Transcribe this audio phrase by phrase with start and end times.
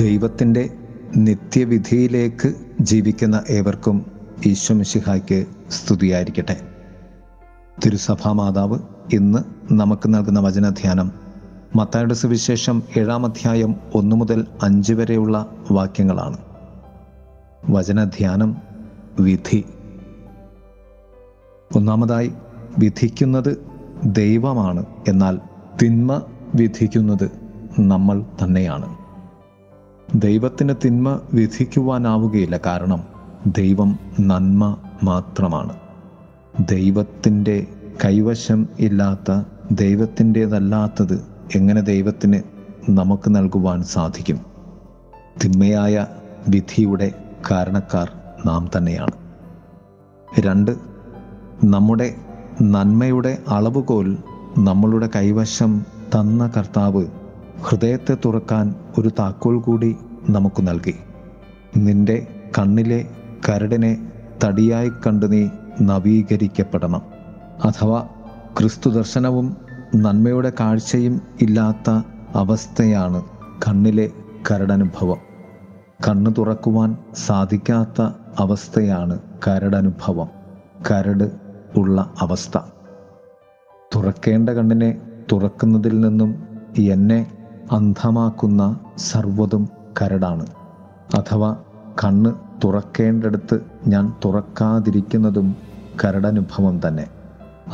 [0.00, 0.70] ദൈവത്തിന്റെ
[1.16, 4.06] നിത്യവിധിയിലേക്ക് ജീവിക്കുന്ന ഏവർക്കും
[4.46, 6.60] ഈശ്വമിഷിഹായ്ക്ക് സ്തുതിയായിരിക്കട്ടെ.
[7.84, 8.78] തിരുസഭാ മാതാവ്
[9.12, 9.38] ഇന്ന്
[9.72, 11.12] നമുക്ക് നൽകുന്ന വചനധ്യാനം
[11.76, 16.36] മത്തായുടെ സുവിശേഷം ഏഴാം അധ്യായം ഒന്നു മുതൽ അഞ്ച് വരെയുള്ള വാക്യങ്ങളാണ്.
[17.70, 18.56] വചനധ്യാനം
[19.20, 19.64] വിധി.
[21.76, 22.32] ഒന്നാമതായി
[22.78, 23.66] വിധിക്കുന്നത്
[24.04, 25.40] ദൈവമാണ് എന്നാൽ
[25.82, 26.22] തിന്മ
[26.54, 27.30] വിധിക്കുന്നത്
[27.80, 29.05] നമ്മൾ തന്നെയാണ്.
[30.14, 32.60] ദൈവത്തിന് തിന്മ വിധിക്കുവാനാവുകയില്ല.
[32.66, 33.04] കാരണം
[33.46, 35.76] ദൈവം നന്മ മാത്രമാണ്.
[36.70, 37.66] ദൈവത്തിന്റെ
[38.04, 41.24] കൈവശം ഇല്ലാത്ത ദൈവത്തിന്റേതല്ലാത്തത്
[41.54, 42.40] എങ്ങനെ ദൈവത്തിന്
[42.90, 44.40] നമുക്ക് നൽകുവാൻ സാധിക്കും?
[45.44, 46.06] തിന്മയായ
[46.48, 47.12] വിധിയുടെ
[47.50, 48.10] കാരണക്കാർ
[48.46, 49.12] നാം തന്നെയാണ്.
[50.40, 50.70] രണ്ട്
[51.64, 52.14] നമ്മുടെ
[52.62, 54.18] നന്മയുടെ അളവുകോൽ
[54.58, 57.06] നമ്മളുടെ കൈവശം തന്ന കർത്താവ്
[57.62, 59.96] ഹൃദയത്തെ തുറക്കാൻ ഒരു താക്കോൽ കൂടി
[60.30, 60.94] നമുക്ക് നൽകി.
[61.76, 62.26] നിന്റെ
[62.58, 63.08] കണ്ണിലെ
[63.48, 64.12] കരടിനെ
[64.44, 65.48] തടിയായി കണ്ട് നീ
[65.82, 67.02] നവീകരിക്കപ്പെടണം.
[67.64, 68.08] അഥവാ
[68.58, 69.56] ക്രിസ്തു ദർശനവും
[69.96, 71.90] നന്മയുടെ കാഴ്ചയും ഇല്ലാത്ത
[72.34, 73.22] അവസ്ഥയാണ്
[73.68, 74.10] കണ്ണിലെ
[74.50, 75.16] കരടനുഭവം.
[76.08, 76.96] കണ്ണ് തുറക്കുവാൻ
[77.26, 78.02] സാധിക്കാത്ത
[78.38, 80.28] അവസ്ഥയാണ് കരടനുഭവം.
[80.90, 81.30] കരട്
[81.76, 82.58] ഉള്ള അവസ്ഥ.
[83.96, 85.00] തുറക്കേണ്ട കണ്ണിനെ
[85.32, 86.42] തുറക്കുന്നതിൽ നിന്നും
[86.78, 87.35] എന്നെ
[87.72, 89.68] അന്ധമാക്കുന്ന സർവതും
[90.02, 90.46] കരടാണ്.
[91.14, 91.56] അഥവാ
[92.04, 92.32] കണ്ണ്
[92.64, 95.56] തുറക്കേണ്ടടുത്ത് ഞാൻ തുറക്കാതിരിക്കുന്നതും
[96.04, 97.06] കരടനുഭവം തന്നെ.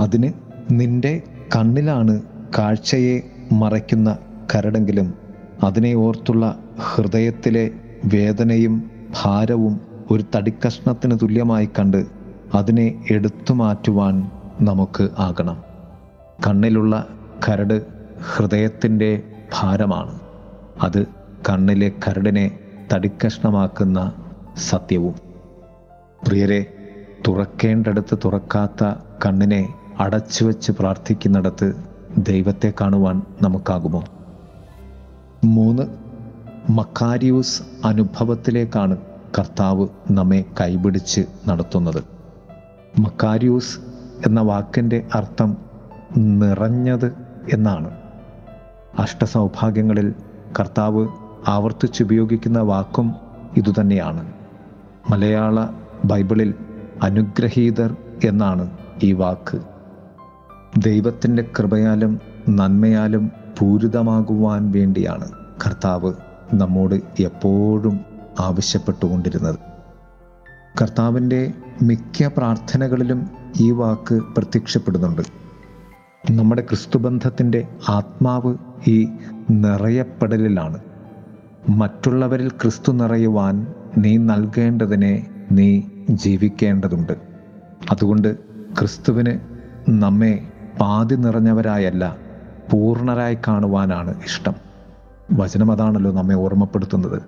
[0.00, 0.32] അതിന്
[0.70, 1.22] നിന്റെ
[1.56, 2.22] കണ്ണിലാണ്
[2.58, 3.20] കാഴ്ചയെ
[3.52, 4.18] മറയ്ക്കുന്ന
[4.54, 5.14] കരടെങ്കിലും
[5.62, 6.58] അതിനെ ഓർത്തുള്ള
[6.94, 7.70] ഹൃദയത്തിലെ
[8.14, 8.90] വേദനയും
[9.22, 9.80] ഭാരവും
[10.10, 12.06] ഒരു തടിക്കഷ്ണത്തിന് തുല്യമായി കണ്ട്
[12.54, 14.30] അതിനെ എടുത്തു മാറ്റുവാൻ
[14.60, 15.62] നമുക്ക് ആകണം.
[16.46, 17.06] കണ്ണിലുള്ള
[17.48, 17.86] കരട്
[18.36, 19.22] ഹൃദയത്തിന്റെ
[19.54, 20.20] ഭാരമാണ്.
[20.82, 21.06] അത്
[21.48, 22.58] കണ്ണിലെ കരടിനെ
[22.92, 24.12] തടിക്കഷ്ണമാക്കുന്ന
[24.56, 25.14] സത്യവും.
[26.26, 26.66] പ്രിയരെ
[27.28, 28.94] തുറക്കേണ്ടടുത്ത് തുറക്കാത്ത
[29.26, 31.74] കണ്ണിനെ അടച്ചു വെച്ച് പ്രാർത്ഥിക്കുന്നിടത്ത്
[32.18, 34.04] ദൈവത്തെ കാണുവാൻ നമുക്കാകുമോ?
[35.44, 35.82] മൂന്ന്
[36.70, 38.96] മക്കാരിയൂസ് അനുഭവത്തിലേക്കാണ്
[39.38, 42.04] കർത്താവ് നമ്മെ കൈപിടിച്ച് നടത്തുന്നത്.
[42.98, 43.78] മക്കാരിയൂസ്
[44.26, 45.56] എന്ന വാക്കിന്റെ അർത്ഥം
[46.16, 47.12] നിറഞ്ഞത്
[47.52, 47.90] എന്നാണ്.
[48.98, 50.14] അഷ്ടസൗഭാഗ്യങ്ങളിൽ
[50.60, 51.08] കർത്താവ്
[51.48, 53.14] ആവർത്തിച്ചുപയോഗിക്കുന്ന വാക്കും
[53.56, 54.32] ഇതുതന്നെയാണ്.
[55.10, 55.66] മലയാള
[56.04, 56.54] ബൈബിളിൽ
[57.02, 58.70] അനുഗ്രഹീതർ എന്നാണ്
[59.02, 59.58] ഈ വാക്ക്.
[60.78, 65.30] ദൈവത്തിന്റെ കൃപയാലും നന്മയാലും പൂരിതമാകുവാൻ വേണ്ടിയാണ്
[65.66, 66.12] കർത്താവ്
[66.54, 68.00] നമ്മോട് എപ്പോഴും
[68.40, 69.58] ആവശ്യപ്പെട്ടുകൊണ്ടിരുന്നത്.
[70.82, 71.52] കർത്താവിന്റെ
[71.82, 73.30] മിക്ക പ്രാർത്ഥനകളിലും
[73.60, 75.22] ഈ വാക്ക് പ്രത്യക്ഷപ്പെടുന്നുണ്ട്.
[76.30, 79.08] നമ്മുടെ ക്രിസ്തുബന്ധത്തിന്റെ ആത്മാവ് ഈ
[79.50, 80.78] നിറയപ്പെടലിലാണ്.
[81.68, 83.66] മറ്റുള്ളവരിൽ ക്രിസ്തു നിറയുവാൻ
[83.98, 87.12] നീ നൽകേണ്ടതിനെ നീ ജീവിക്കേണ്ടതുണ്ട്.
[87.90, 88.36] അതുകൊണ്ട്
[88.78, 89.38] ക്രിസ്തുവിന്
[89.88, 90.48] നമ്മെ
[90.80, 92.16] പാതി നിറഞ്ഞവരായല്ല
[92.70, 94.54] പൂർണരായി കാണുവാനാണ് ഇഷ്ടം.
[95.32, 97.22] വചനം അതാണല്ലോ നമ്മെ ഓർമ്മപ്പെടുത്തുന്നത്.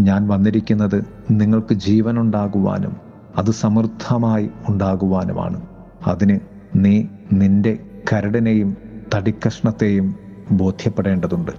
[0.00, 2.96] ഞാൻ വന്നിരിക്കുന്നത് നിങ്ങൾക്ക് ജീവനുണ്ടാകുവാനും
[3.36, 5.62] അത് സമൃദ്ധമായി ഉണ്ടാകുവാനുമാണ്.
[6.06, 6.38] അതിന്
[6.76, 7.78] നീ നിന്റെ
[8.12, 8.76] കരടിനെയും
[9.14, 11.50] തടിക്കഷ്ണത്തെയും ബോധ്യപ്പെടേണ്ടതുണ്ട്.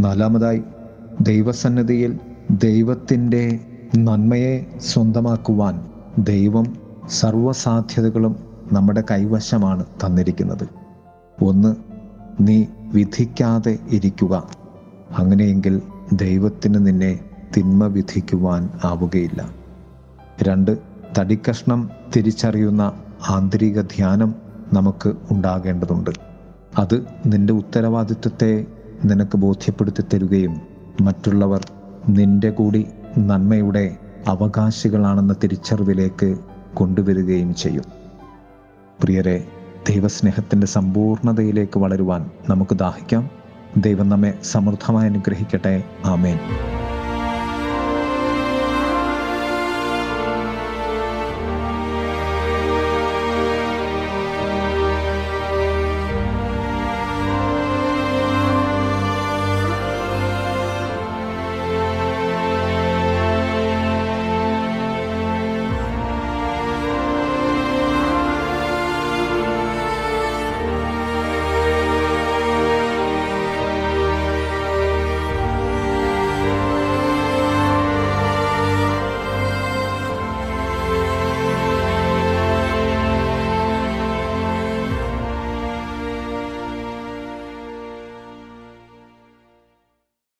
[0.00, 0.62] നാലാമതായി
[1.20, 2.18] ദൈവസന്നിധിയിൽ
[2.50, 3.60] ദൈവത്തിന്റെ
[3.96, 6.76] നന്മയെ സ്വന്തമാക്കുവാൻ ദൈവം
[7.08, 8.36] സർവസാധ്യതകളും
[8.72, 10.68] നമ്മുടെ കൈവശമാണ് തന്നിരിക്കുന്നത്.
[11.42, 11.76] ഒന്ന്
[12.40, 14.48] നീ വിധിക്കാതെ ഇരിക്കുക.
[15.16, 17.20] അങ്ങനെയെങ്കിൽ ദൈവത്തിന് നിന്നെ
[17.56, 19.50] തിന്മ വിധിക്കുവാൻ ആവുകയില്ല.
[20.42, 20.78] രണ്ട്
[21.18, 22.92] തടിക്കഷ്ണം തിരിച്ചറിയുന്ന
[23.28, 24.34] ആന്തരിക ധ്യാനം
[24.72, 26.10] നമുക്ക് ഉണ്ടാകേണ്ടതുണ്ട്.
[26.78, 28.66] അത് നിന്റെ ഉത്തരവാദിത്വത്തെ
[29.04, 30.60] നിനക്ക് ബോധ്യപ്പെടുത്തി തരുകയും
[31.00, 31.72] മറ്റുള്ളവർ
[32.08, 32.86] നിന്റെ കൂടി
[33.18, 33.96] നന്മയുടെ
[34.28, 36.36] അവകാശികളാണെന്ന തിരിച്ചറിവിലേക്ക്
[36.74, 37.84] കൊണ്ടുവരികയും ചെയ്യും.
[39.02, 39.48] പ്രിയരെ
[39.88, 43.30] ദൈവസ്നേഹത്തിന്റെ സമ്പൂർണതയിലേക്ക് വളരുവാൻ നമുക്ക് ദാഹിക്കാം.
[43.76, 45.82] ദൈവം നമ്മെ സമൃദ്ധമായി അനുഗ്രഹിക്കട്ടെ.
[46.04, 46.38] ആമേൻ.